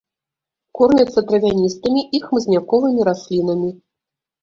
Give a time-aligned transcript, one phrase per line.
[0.79, 3.71] Корміцца травяністымі і хмызняковымі раслінамі.